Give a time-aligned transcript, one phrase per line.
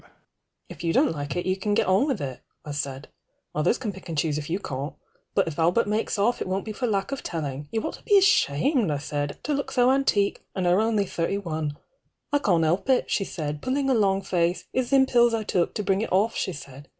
[0.01, 2.21] HURRY UP PLEASE IT'S TIME If you don't like it you can get on with
[2.21, 3.09] it, I said.
[3.53, 4.95] Others can pick and choose if you can't.
[5.35, 7.67] But if Albert makes off, it won't be for lack of telling.
[7.71, 10.43] You ought to be ashamed, I said, to look so antique.
[10.55, 11.77] (And her only thirty one.)
[12.33, 15.75] I can't help it, she said, pulling a long face, It's them pills I took,
[15.75, 16.89] to bring it off, she said.